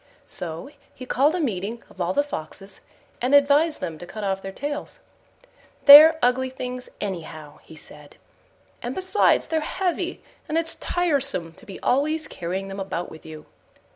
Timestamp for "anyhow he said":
6.99-8.15